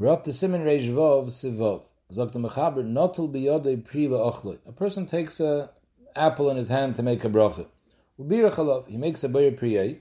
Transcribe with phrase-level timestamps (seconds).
[0.00, 1.82] We're up to Simon Sivov.
[2.12, 4.58] Zok Notul biyodei pri ochloi.
[4.64, 5.70] A person takes a
[6.14, 7.66] apple in his hand to make a bracha.
[8.16, 9.98] Ubirachalov, he makes a bayir pri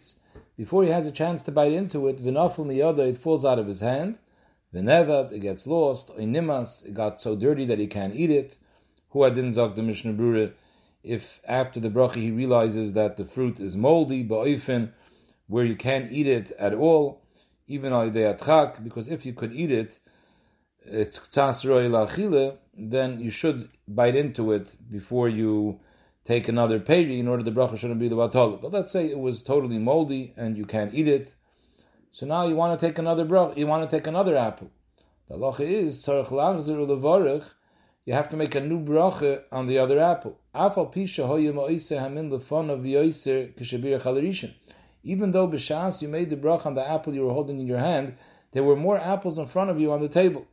[0.55, 3.65] Before he has a chance to bite into it, v'nafel miyodei, it falls out of
[3.65, 4.19] his hand.
[4.71, 6.09] V'nevad, it gets lost.
[6.09, 8.55] Oinimas, it got so dirty that he can't eat it.
[9.09, 10.53] Who adin zok the Mishnah Brura,
[11.01, 14.91] if after the bracha he realizes that the fruit is moldy, ba'ifin,
[15.47, 17.23] where you can't eat it at all,
[17.67, 19.99] even al atchak, because if you could eat it,
[20.85, 25.79] it's lachile, then you should bite into it before you
[26.23, 28.61] take another peri in order the bracha shouldn't be the batala.
[28.61, 31.33] But let's say it was totally moldy and you can't eat it.
[32.11, 34.71] So now you want to take another bracha, you want to take another apple.
[35.29, 37.45] The halacha is sarach lachzer ulevarich.
[38.05, 40.39] You have to make a new bracha on the other apple.
[40.55, 44.53] Afal pisha hoyim oise hamin lefon of yoiser kishabir chalarishin
[45.03, 47.79] even though b'shas you made the brach on the apple you were holding in your
[47.79, 48.15] hand,
[48.51, 50.45] there were more apples in front of you on the table.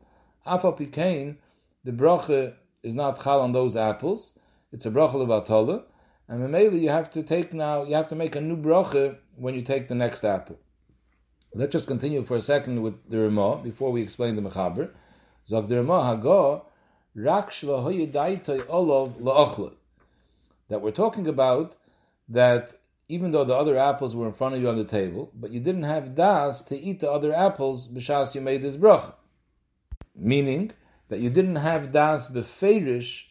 [0.46, 1.36] Afal pikain,
[1.84, 4.32] the bracha is not chal on those apples.
[4.72, 5.84] It's a bracha of atola,
[6.28, 7.84] and memeli you have to take now.
[7.84, 10.58] You have to make a new bracha when you take the next apple.
[11.54, 14.90] Let's just continue for a second with the Ramah before we explain the mechaber.
[15.46, 16.62] Zog the Ramah hago
[17.14, 19.72] rak olov
[20.68, 21.76] That we're talking about
[22.28, 22.72] that
[23.08, 25.60] even though the other apples were in front of you on the table, but you
[25.60, 29.14] didn't have das to eat the other apples b'shas you made this bracha.
[30.16, 30.72] Meaning
[31.08, 33.24] that you didn't have das beferish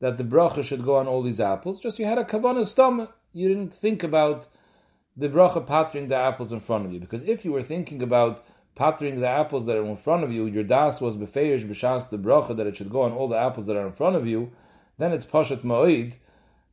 [0.00, 1.80] that the bracha should go on all these apples.
[1.80, 3.16] Just you had a kavanah stomach.
[3.32, 4.48] You didn't think about
[5.16, 6.98] the bracha patring the apples in front of you.
[6.98, 8.44] Because if you were thinking about
[8.76, 12.18] patring the apples that are in front of you, your das was beferish b'shas the
[12.18, 14.50] bracha that it should go on all the apples that are in front of you,
[14.98, 16.14] then it's pashat ma'id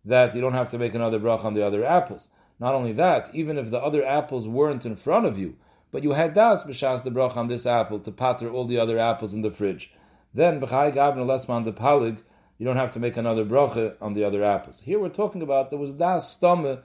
[0.06, 2.30] that you don't have to make another bracha on the other apples.
[2.60, 5.56] Not only that, even if the other apples weren't in front of you,
[5.92, 8.98] but you had das b'shas the brach on this apple to patter all the other
[8.98, 9.92] apples in the fridge,
[10.34, 12.18] then b'chai gavna lesman the palig,
[12.58, 14.82] you don't have to make another bracha on the other apples.
[14.82, 16.82] Here we're talking about there was das stome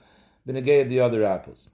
[0.47, 1.69] b'negei the other apples.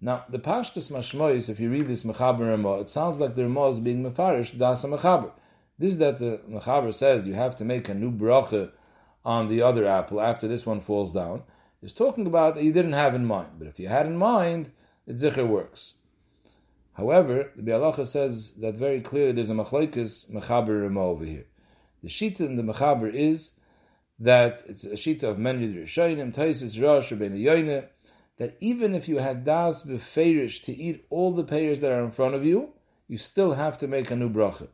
[0.00, 3.70] Now the pashtus mashmois, if you read this mechaber Ramah, it sounds like the Ramah
[3.70, 5.32] is being mefarish das mechaber.
[5.78, 8.72] This is that the mechaber says you have to make a new bracha
[9.24, 11.42] on the other apple after this one falls down
[11.82, 13.50] is talking about that you didn't have in mind.
[13.58, 14.70] But if you had in mind,
[15.06, 15.94] the zikr works.
[16.94, 21.46] However, the Bialacha says that very clearly there's a machlekes mechaber rema over here.
[22.02, 23.52] The shita in the mechaber is
[24.18, 27.88] that it's a shita of many Rishonim, Taisis, Rosh, Rabbeinu
[28.38, 32.10] that even if you had das beferish to eat all the payers that are in
[32.10, 32.70] front of you,
[33.08, 34.68] you still have to make a new bracha.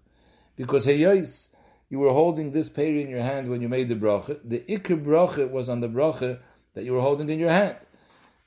[0.56, 1.48] Because heyos,
[1.90, 4.38] you were holding this payer in your hand when you made the bracha.
[4.44, 6.40] The ikr bracha was on the bracha
[6.78, 7.74] that you were holding in your hand.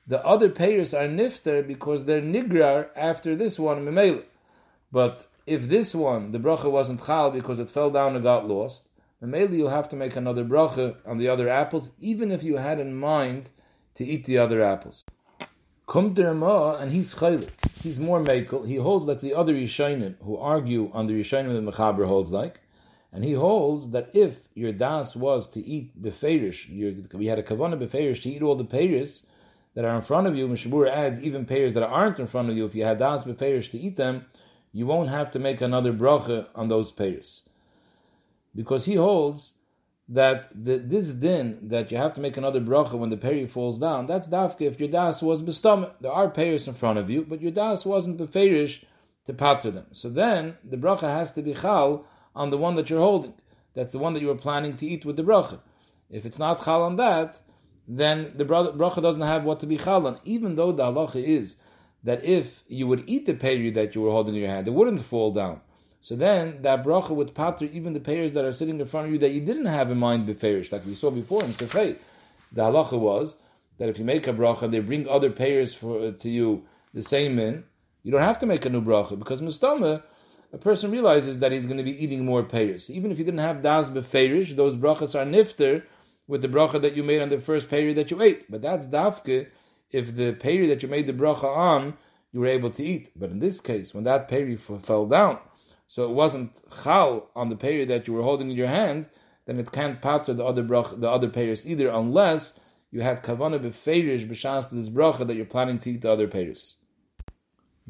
[0.07, 4.23] The other payers are nifter because they're nigrar after this one, memele.
[4.89, 8.87] But if this one, the bracha wasn't chal because it fell down and got lost,
[9.21, 12.79] memele you'll have to make another bracha on the other apples, even if you had
[12.79, 13.49] in mind
[13.95, 15.03] to eat the other apples.
[15.87, 17.49] Kum and he's chaylik.
[17.83, 18.65] He's more mekel.
[18.65, 22.60] He holds like the other Rishonim who argue on the Rishonim that Mechaber holds like.
[23.13, 26.69] And he holds that if your das was to eat beferish,
[27.13, 29.23] we had a kavana beferish to eat all the payers
[29.73, 32.57] that are in front of you, Mishabur adds even payers that aren't in front of
[32.57, 34.25] you, if you had das beferish to eat them,
[34.73, 37.43] you won't have to make another bracha on those payers.
[38.55, 39.53] Because he holds
[40.09, 43.79] that the, this din that you have to make another bracha when the peri falls
[43.79, 45.93] down, that's dafka if your das was bestomach.
[46.01, 48.83] There are payers in front of you, but your das wasn't beferish
[49.25, 49.85] to patter them.
[49.91, 52.05] So then the bracha has to be chal
[52.35, 53.33] on the one that you're holding.
[53.73, 55.59] That's the one that you were planning to eat with the bracha.
[56.09, 57.41] If it's not chal on that,
[57.87, 61.55] then the bracha doesn't have what to be chal on, even though the halacha is
[62.03, 64.73] that if you would eat the peri that you were holding in your hand, it
[64.73, 65.61] wouldn't fall down.
[66.01, 69.13] So then that bracha would pater even the payers that are sitting in front of
[69.13, 71.97] you that you didn't have in mind beferish, like we saw before in Sefei.
[72.51, 73.35] The halacha was
[73.77, 77.37] that if you make a bracha, they bring other payers for, to you the same
[77.39, 77.63] in,
[78.03, 80.01] you don't have to make a new bracha because mustama
[80.53, 82.89] a person realizes that he's going to be eating more payers.
[82.89, 85.83] Even if you didn't have das beferish, those brachas are nifter
[86.27, 88.49] with the bracha that you made on the first payer that you ate.
[88.49, 89.47] But that's dafke
[89.91, 91.97] if the payer that you made the bracha on,
[92.31, 93.11] you were able to eat.
[93.15, 95.39] But in this case, when that payer fell down,
[95.87, 96.51] so it wasn't
[96.83, 99.07] chal on the payer that you were holding in your hand,
[99.45, 102.53] then it can't patra the other bracha, the other payers either, unless
[102.91, 106.77] you had kavana beferish b'shas this bracha that you're planning to eat the other payers.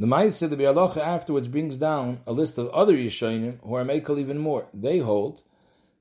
[0.01, 4.18] The Ma'aseh, the Bialacha afterwards brings down a list of other Rishonim who are Mekel
[4.19, 4.65] even more.
[4.74, 5.44] They hold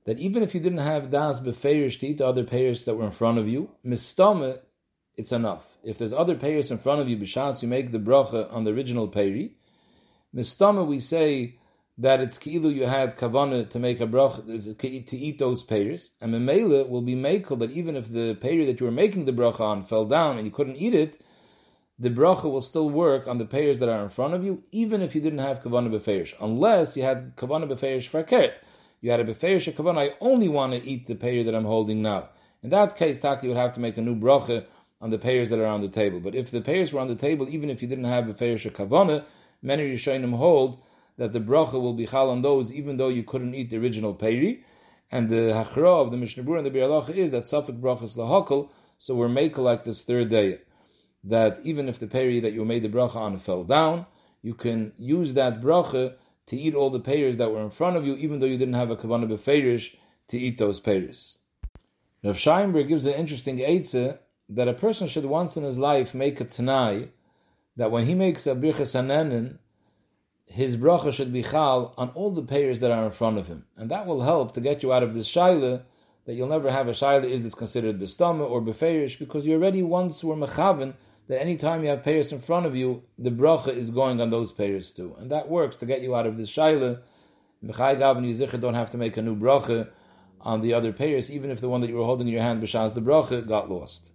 [0.06, 3.04] that even if you didn't have Das Beferish to eat the other payers that were
[3.04, 4.58] in front of you, Mistame,
[5.16, 5.66] it's enough.
[5.84, 8.70] If there's other payers in front of you, B'shas, you make the bracha on the
[8.70, 9.50] original payri.
[10.34, 11.58] Mistame, we say
[11.98, 14.36] that it's ki'ilu you had kavana to make a brach
[14.78, 18.80] to eat those payers, and memela will be makel that even if the payer that
[18.80, 21.20] you were making the bracha on fell down and you couldn't eat it,
[22.00, 25.02] the bracha will still work on the payers that are in front of you, even
[25.02, 28.54] if you didn't have kavana beferish, unless you had kavana beferish fakert.
[29.02, 30.10] You had a beferish kavana.
[30.10, 32.30] I only want to eat the payer that I'm holding now.
[32.62, 34.64] In that case, Taki would have to make a new bracha
[35.02, 36.20] on the payers that are on the table.
[36.20, 39.24] But if the payers were on the table, even if you didn't have beferish kavana,
[39.60, 40.82] many Rishonim hold
[41.18, 44.14] that the bracha will be chal on those, even though you couldn't eat the original
[44.14, 44.62] payri.
[45.10, 49.14] And the hachra of the Mishnah and the Bialacha is that suffik brachas lahakal, so
[49.14, 50.60] we're made like this third day
[51.24, 54.06] that even if the peri that you made the bracha on fell down,
[54.42, 56.14] you can use that bracha
[56.46, 58.74] to eat all the pears that were in front of you, even though you didn't
[58.74, 59.94] have a kavanah beferish
[60.28, 61.38] to eat those pears.
[62.24, 64.18] Rav Scheinberg gives an interesting eitzah
[64.48, 67.08] that a person should once in his life make a tanai
[67.76, 69.58] that when he makes a birchas hanenin,
[70.46, 73.64] his bracha should be chal on all the pears that are in front of him,
[73.76, 75.82] and that will help to get you out of this shaila
[76.24, 79.82] that you'll never have a shaila is this considered bestama or beferish because you already
[79.82, 80.94] once were mechaven
[81.28, 84.30] that any time you have payers in front of you, the bracha is going on
[84.30, 85.14] those payers too.
[85.18, 87.00] And that works to get you out of this shaila.
[87.64, 89.90] Mechai Gav and Yizicha don't have to make a new bracha
[90.40, 92.62] on the other payers, even if the one that you were holding in your hand,
[92.62, 94.10] b'shaz the bracha, got lost.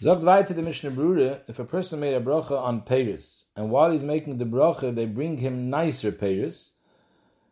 [0.00, 3.90] Zogt weiter the Mishnah Berurah, if a person made a bracha on payers, and while
[3.90, 6.72] he's making the bracha, they bring him nicer payers,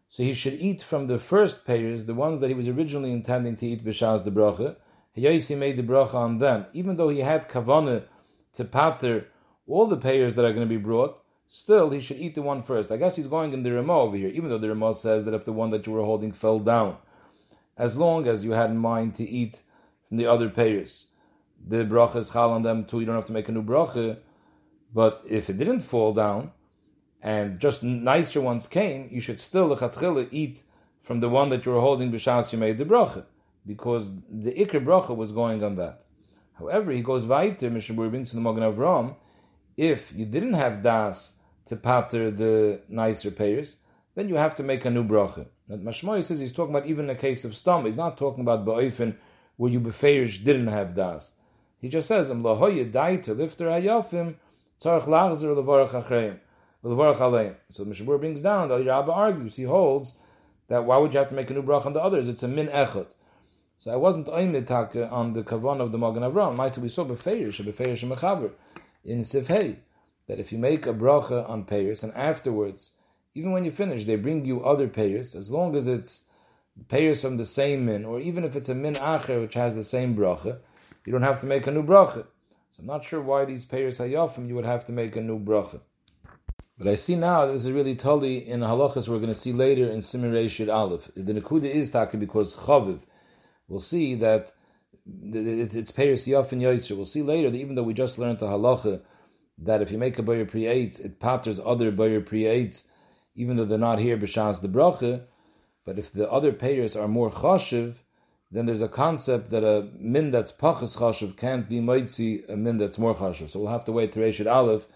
[0.09, 3.57] so he should eat from the first payers, the ones that he was originally intending
[3.57, 4.77] to eat b'shaz the bracha.
[5.13, 8.05] He made the bracha on them, even though he had kavanah
[8.55, 9.27] to pater
[9.67, 12.63] all the payers that are going to be brought, still he should eat the one
[12.63, 12.91] first.
[12.91, 15.35] I guess he's going in the Ramah over here, even though the Ramah says that
[15.35, 16.97] if the one that you were holding fell down,
[17.77, 19.63] as long as you had in mind to eat
[20.09, 21.07] from the other payers,
[21.69, 23.01] the bracha is chal on them too.
[23.01, 24.19] You don't have to make a new bracha.
[24.93, 26.51] But if it didn't fall down,
[27.23, 29.77] and just nicer ones came, you should still
[30.33, 30.65] eat
[31.03, 33.25] from the one that you were holding b'shas you made the bracha,
[33.67, 36.05] because the ikr bracha was going on that.
[36.61, 39.17] However, he goes weiter, Mishabur brings to the Magen Avram,
[39.77, 41.33] if you didn't have das
[41.67, 43.79] to pater the nicer payers,
[44.15, 45.47] then you have to make a new bracha.
[45.69, 47.87] That Mashmoy says he's talking about even a case of stam.
[47.87, 49.17] He's not talking about ba'oifen
[49.57, 51.33] where you beferish didn't have das.
[51.79, 52.29] He just says.
[52.29, 52.71] So Mishabur
[58.21, 59.57] brings down that Rabba argues.
[59.57, 60.15] He holds
[60.69, 62.29] that why would you have to make a new bracha on the others?
[62.29, 63.07] It's a min echot.
[63.81, 66.55] So I wasn't oimitaka uh, on the kavan of the Magen Avram.
[66.55, 68.51] Ma'aseh we saw befeirish, befeirish mechaber
[69.07, 69.79] in Sifhei
[70.29, 72.91] that if you make a bracha on payers and afterwards,
[73.35, 76.25] even when you finish, they bring you other payers, as long as it's
[76.89, 79.83] payers from the same min, or even if it's a min acher which has the
[79.83, 80.59] same bracha,
[81.07, 82.27] you don't have to make a new bracha.
[82.73, 85.39] So I'm not sure why these payers hayafim you would have to make a new
[85.39, 85.81] bracha.
[86.77, 89.89] But I see now this is really totally in halachas we're going to see later
[89.89, 91.11] in Simir Aleph.
[91.17, 93.01] The Nakuda is taki because chaviv
[93.71, 94.53] we'll see that
[95.33, 96.97] it's Paris Yof and.
[96.97, 99.01] We'll see later that even though we just learned the halacha
[99.59, 102.71] that if you make a Bayer pre it patters other Bayer pre
[103.35, 105.23] even though they're not here b'shas the bracha.
[105.87, 107.95] But if the other payers are more chashiv,
[108.51, 112.77] then there's a concept that a min that's pachas chashiv can't be moitzi a min
[112.77, 113.51] that's more chashiv.
[113.51, 114.87] So we'll have to wait to Reshit Aleph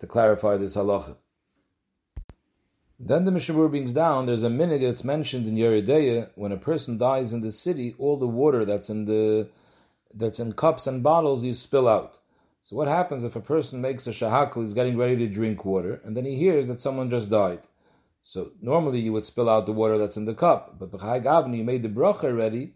[0.00, 1.16] to clarify this halacha.
[3.04, 6.56] Then the Mishabur brings down, there's a minhag that's mentioned in Yoreh De'ah, when a
[6.56, 9.48] person dies in the city, all the water that's in the
[10.14, 12.20] that's in cups and bottles you spill out.
[12.62, 16.00] So what happens if a person makes a shahakal, he's getting ready to drink water,
[16.04, 17.66] and then he hears that someone just died.
[18.22, 21.56] So normally you would spill out the water that's in the cup, but b'chai gavni,
[21.56, 22.74] you made the bracha ready,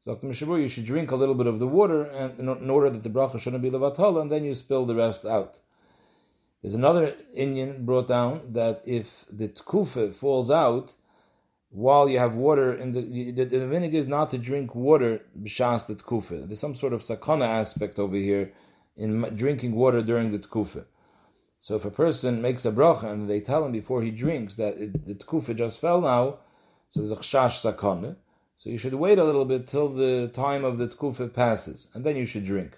[0.00, 0.28] so Dr.
[0.28, 3.10] Mishabur, you should drink a little bit of the water and in order that the
[3.10, 5.60] bracha shouldn't be levatala, and then you spill the rest out.
[6.62, 10.94] There's another Indian brought down that if the tkufa falls out
[11.70, 15.86] while you have water in the the, the minhag is not to drink water b'shas
[15.86, 16.46] the tkufa.
[16.46, 18.52] There's some sort of sakana aspect over here
[18.96, 20.84] in drinking water during the tkufa.
[21.60, 24.78] So if a person makes a bracha and they tell him before he drinks that
[24.78, 26.38] it, the tkufa just fell now,
[26.90, 28.16] so there's a chash sakana.
[28.56, 32.04] So you should wait a little bit till the time of the tkufa passes, and
[32.04, 32.76] then you should drink.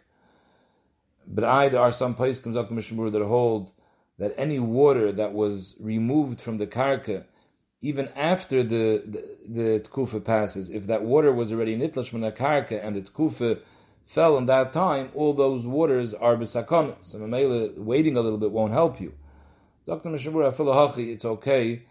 [1.33, 3.71] But I, there are some places that hold
[4.19, 7.25] that any water that was removed from the karka,
[7.81, 12.85] even after the the, the tkufa passes, if that water was already nitlash min karka
[12.85, 13.61] and the tkufa
[14.07, 16.97] fell in that time, all those waters are b'sakon.
[17.01, 17.19] So
[17.77, 19.15] waiting a little bit won't help you.
[19.87, 20.11] Dr.
[20.11, 21.83] Mishabura it's okay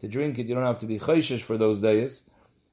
[0.00, 0.46] to drink it.
[0.46, 2.22] You don't have to be chayshish for those days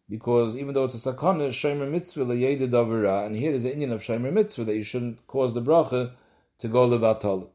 [0.10, 3.92] because even though it's a sakana, shomer mitzvah leyeda davira, and here there's an Indian
[3.92, 6.12] of shomer mitzvah that you shouldn't cause the bracha
[6.60, 7.50] to go levatal.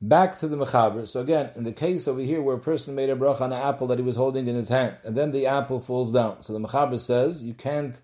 [0.00, 1.08] Back to the mechaber.
[1.08, 3.62] So again, in the case over here where a person made a bracha on an
[3.62, 6.42] apple that he was holding in his hand, and then the apple falls down.
[6.42, 7.98] So the mechaber says you can't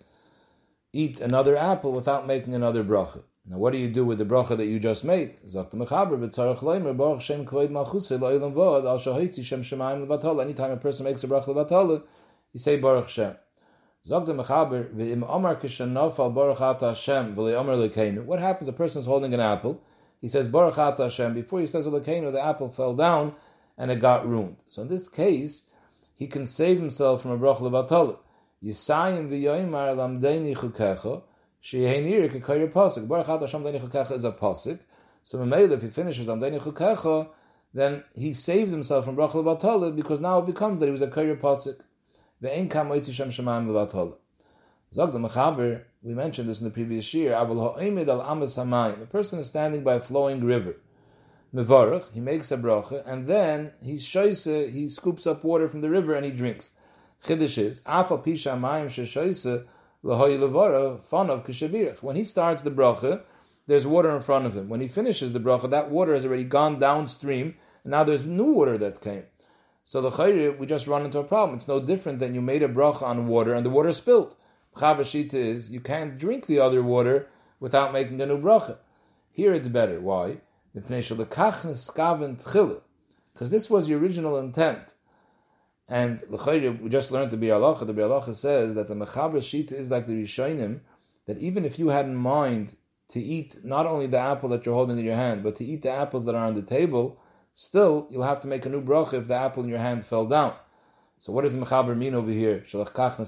[0.93, 3.23] eat another apple without making another bracha.
[3.47, 5.35] Now, what do you do with the bracha that you just made?
[5.45, 5.73] Anytime
[10.71, 12.03] a person makes a bracha levatala,
[12.53, 13.37] you say Baruch Shem.
[14.07, 14.27] What
[18.41, 18.69] happens?
[18.69, 19.83] A person is holding an apple.
[20.21, 21.35] He says Baruch Hashem.
[21.35, 23.35] Before he says Elokeinu, the apple fell down
[23.77, 24.57] and it got ruined.
[24.67, 25.63] So in this case,
[26.15, 28.19] he can save himself from a bracha levatala.
[28.63, 31.23] Yisayim v'yoymar lamdeini chukecha
[31.63, 33.07] shehenir kekayir pasuk.
[33.07, 34.79] Baruch Hashem deini chukecha is a pasuk.
[35.25, 37.29] So Mamela, if he finishes amdeini chukecha,
[37.73, 41.07] then he saves himself from bracha levatala because now it becomes that he was a
[41.07, 41.81] kayir pasuk.
[42.43, 44.17] Ve'en kam oitzi shem shemayim levatala.
[44.95, 49.03] Zog the Mechaber, we mentioned this in the previous year, Avol ha'imid al amas hamayim.
[49.03, 50.77] A person is standing by a flowing river.
[51.55, 55.91] Mevarach, he makes a bracha, and then he shoyse, he scoops up water from the
[55.91, 56.71] river and he drinks.
[57.25, 59.67] Chiddush is, Afa pisha mayim sheshoyse
[60.03, 62.03] l'hoy levara fanav kishabirach.
[62.03, 63.23] When he starts the bracha,
[63.67, 64.69] there's water in front of him.
[64.71, 67.55] When he finishes the bracha, that water has already gone downstream,
[67.85, 69.25] and now there's new water that came.
[69.91, 71.57] So the chayri, we just run into a problem.
[71.57, 74.37] It's no different than you made a bracha on water and the water spilled.
[74.77, 77.27] Chavashita is you can't drink the other water
[77.59, 78.79] without making a new bracha.
[79.33, 80.01] Here it's better.
[80.01, 80.43] Why?
[80.73, 81.11] Because
[83.51, 84.95] this was the original intent.
[85.89, 87.85] And we just learned to the Bialacha.
[87.85, 90.83] The Bialacha says that the Mechaber Shita is like the Rishonim,
[91.27, 92.77] that even if you had in mind
[93.09, 95.83] to eat not only the apple that you're holding in your hand, but to eat
[95.83, 97.20] the apples that are on the table,
[97.55, 100.27] still you'll have to make a new bracha if the apple in your hand fell
[100.27, 100.55] down.
[101.19, 102.65] So what does the Mechaber mean over here?
[102.67, 103.21] So the Teretz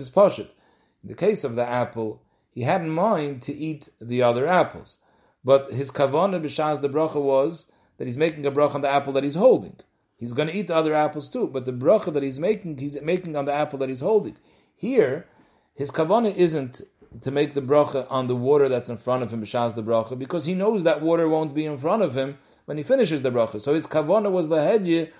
[0.00, 0.48] is Pashit.
[1.02, 4.98] In the case of the apple, he had in mind to eat the other apples.
[5.44, 7.66] But his kavanah b'shaz the bracha was
[7.98, 9.76] that he's making a bracha on the apple that he's holding.
[10.16, 13.00] He's going to eat the other apples too, but the bracha that he's making, he's
[13.00, 14.36] making on the apple that he's holding.
[14.74, 15.26] Here,
[15.74, 16.82] his kavanah isn't
[17.22, 20.18] to make the bracha on the water that's in front of him, b'shaz the bracha,
[20.18, 23.30] because he knows that water won't be in front of him when he finishes the
[23.30, 23.60] bracha.
[23.60, 25.10] So his kavanah was the hedye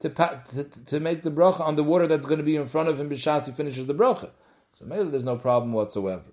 [0.00, 2.88] to, to, to make the bracha on the water that's going to be in front
[2.88, 4.30] of him b'shas he finishes the bracha.
[4.74, 6.32] So maybe there's no problem whatsoever.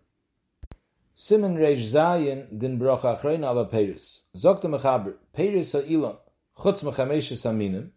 [1.17, 4.19] Simon Reish Zayin din bracha achrein ala peiris.
[4.35, 6.17] Zok the mechaber, peiris ha'ilon,
[6.57, 7.91] chutz mechameshes aminim,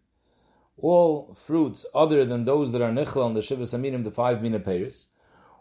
[0.77, 4.59] all fruits other than those that are nichla on the shivas aminim, the five mina
[4.61, 5.07] peiris,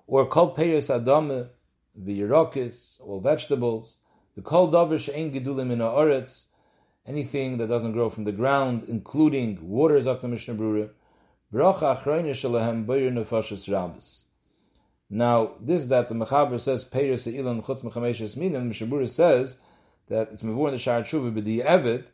[0.08, 1.48] or kol peiris adame,
[1.94, 3.98] the yerokis, all vegetables,
[4.34, 6.44] the kol dover she'en gedulim in ha'oretz,
[7.06, 10.88] anything that doesn't grow from the ground, including water, Zakta Mishnah Brura.
[11.52, 14.24] Bracha achroina shalahem bayir nefashis rabbis.
[15.10, 19.58] Now, this that the Mechaber says, Peir se'ilan chutz mechameshes minim, Mishnah Brura says
[20.08, 22.04] that it's mevur in the Shar Tshuva, but the Evid,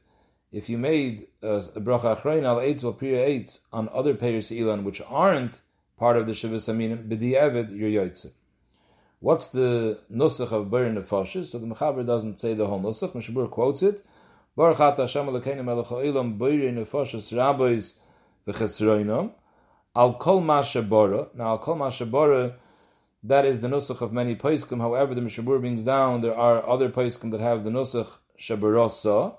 [0.50, 5.00] if you made a, bracha achroina al eitz priya eitz on other Peir se'ilan, which
[5.06, 5.60] aren't
[6.04, 8.10] part of the Shavas Aminim, b'di Evid, you're.
[9.20, 11.46] What's the nusach of bayir nefashis?
[11.46, 14.04] So the Mechaber doesn't say the whole nusach, Mishnah Brura quotes it,
[14.54, 17.94] Baruch Ata Hashem Elokeinu Melech Ha'ilam Boirei Nefashos Rabbis
[18.46, 19.30] V'Chesroinom
[19.96, 21.34] Al Kol Mashabora.
[21.34, 22.52] Now, Al Kol Mashabora,
[23.22, 24.82] that is the nusach of many paiskim.
[24.82, 28.08] However, the Mishabur brings down, there are other paiskim that have the nusach
[28.38, 29.36] Shabarosa,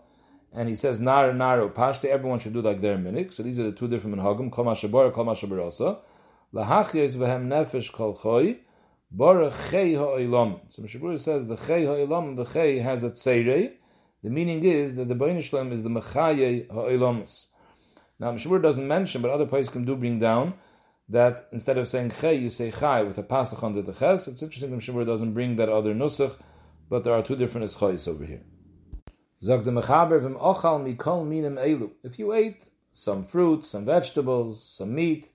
[0.52, 2.06] and he says Nar Naro Pashte.
[2.06, 3.36] Everyone should do like their minik.
[3.36, 4.52] So these are the two different minhagim.
[4.52, 6.00] Kol Mashabora, Kol Mashabarosa.
[6.56, 8.58] Lahachiyes v'hem nefesh kol choy.
[9.12, 10.62] Bara chei ha'olam.
[10.70, 13.74] So Mishabur says the chei ha'olam, the chei has a tzeirei,
[14.26, 17.46] the meaning is that the Bain Shalom is the Mechaye Ha'ilamis.
[18.20, 20.56] Now, Mishmur doesn't mention, but other can do bring down
[21.10, 24.28] that instead of saying Chay, you say Chai with a pasach under the Ches.
[24.28, 26.36] It's interesting that Mishmur doesn't bring that other Nusach,
[26.90, 28.42] but there are two different Eschais over here.
[29.44, 31.92] Zog Mechaber v'm ochal mikol minim elu.
[32.04, 35.30] If you ate some fruits, some vegetables, some meat,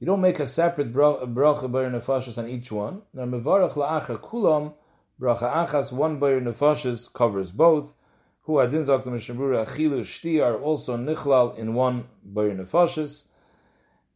[0.00, 3.02] you don't make a separate bracha bar nefashos on each one.
[3.12, 4.72] Now mevarach la'acha kulam
[5.20, 7.94] bracha achas one bar nefashos covers both
[8.40, 13.24] who adin zok the mishabura achilu shti are also nichlal in one bayir nefashis.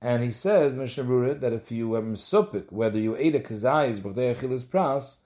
[0.01, 4.01] And he says the mishabura that if you have misupik, whether you ate a kazayis
[4.01, 5.19] b'chtei achilus pras,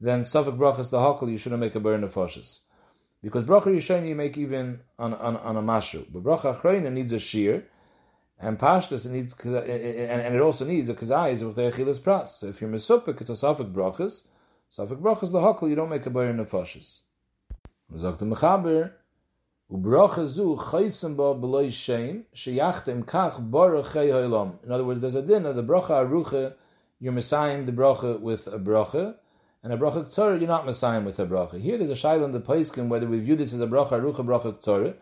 [0.00, 2.60] then safik brachas the hakol you shouldn't make a bayir nefashis.
[3.22, 6.04] Because bracha yishayim you make even on, on, on a mashu.
[6.12, 7.68] But bracha achrayna needs a shear,
[8.44, 12.28] and pashtas it needs and, and it also needs a kazayis b'chtei achilus pras.
[12.28, 14.24] So if you're misupik, it's a safik brachas.
[14.70, 17.02] Safik brachas the hakol you don't make a bayir nefashis.
[17.98, 18.92] sagt der Mechaber,
[19.70, 25.62] ba beloy shein, sheyachtem kach baruch chay In other words, there's a din of the
[25.62, 26.54] brocha aruche,
[27.00, 29.14] you're messiahing the brocha with a brocha,
[29.62, 31.58] and a bracha ktsara, you're not messiah with a bracha.
[31.58, 34.22] Here there's a shaila in the Paiskin whether we view this as a bracha arucha
[34.24, 34.94] bracha ktsara.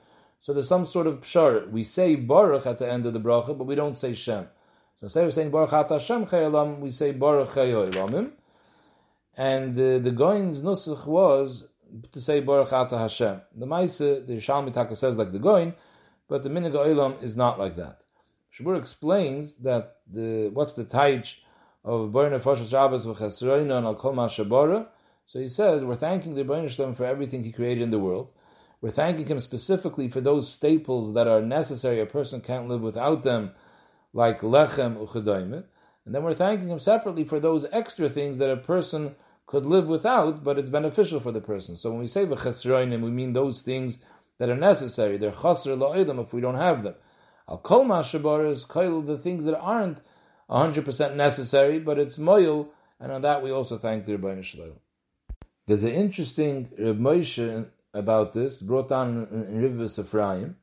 [0.43, 1.71] So there's some sort of pshar.
[1.71, 4.49] We say baruch at the end of the bracha, but we don't say shem.
[4.99, 8.33] So instead of saying baruch at Hashem chayalam, we say baruch chayalamim.
[9.37, 11.69] And uh, the Goin's nusach was
[12.11, 13.41] to say baruch at Hashem.
[13.57, 15.75] The Maisa, the Shalmitaka says like the Goin,
[16.29, 18.03] but the minig is not like that.
[18.59, 21.37] Shabur explains that the what's the taich
[21.85, 24.87] of Baruch Nefashas Shabbos v'chesroina and al kol.
[25.27, 28.33] So he says we're thanking the Baruch Shalom for everything he created in the world.
[28.83, 32.01] We're thanking him specifically for those staples that are necessary.
[32.01, 33.53] A person can't live without them,
[34.13, 35.65] like lechem uchadaimet.
[36.05, 39.15] And then we're thanking him separately for those extra things that a person
[39.47, 41.77] could live without, but it's beneficial for the person.
[41.77, 43.99] So when we say v'chesroinim, we mean those things
[44.39, 45.17] that are necessary.
[45.17, 46.97] They're chasr la'odim if we don't have them.
[47.49, 50.01] Al kol mashabar is kail the things that aren't
[50.51, 54.73] 100% necessary, but it's moil, and on that we also thank the Rebbeinu Shalom.
[55.67, 60.57] There's an interesting Reb Moshe about this, brought down in Rivas Ephraim,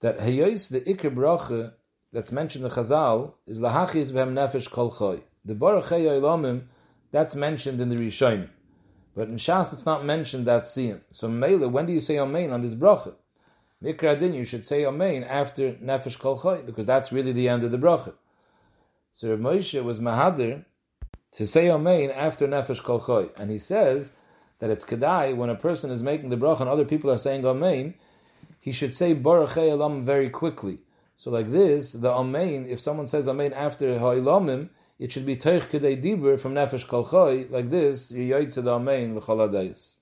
[0.00, 1.72] that Hayos, the Iker Bracha,
[2.12, 5.22] that's mentioned in the Chazal, is Lahachis V'hem Nefesh Kol Choy.
[5.44, 6.62] The Baruch Hayolomim,
[7.10, 8.48] that's mentioned in the Rishonim.
[9.14, 11.00] But in Shas, it's not mentioned that siyam.
[11.10, 13.14] So Mele, when do you say Amen on this bracha?
[13.82, 17.64] Mikra din, you should say Amen after Nefesh Kol Choy, because that's really the end
[17.64, 18.14] of the bracha.
[19.12, 20.64] So Moshe was Mahadir
[21.32, 23.30] to say Amen after Nefesh Kol Choy.
[23.36, 24.12] And he says
[24.58, 27.44] that it's Kedai, when a person is making the bracha and other people are saying
[27.44, 27.94] Amen,
[28.60, 30.78] he should say Baruch Elam very quickly.
[31.16, 35.68] So like this, the Amen, if someone says Amen after Ha'ilamim, it should be Teich
[35.68, 39.97] Kedai Dibur from Nefesh Kol Choy, like this, Yoytze the Amen L'chol